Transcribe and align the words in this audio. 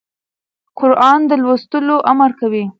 قرآن 0.79 1.19
د 1.29 1.31
لوست 1.43 1.71
امر 2.11 2.31
کوي. 2.39 2.63